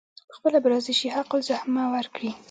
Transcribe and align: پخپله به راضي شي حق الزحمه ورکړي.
پخپله 0.29 0.57
به 0.63 0.69
راضي 0.73 0.93
شي 0.99 1.07
حق 1.15 1.31
الزحمه 1.39 1.83
ورکړي. 1.93 2.31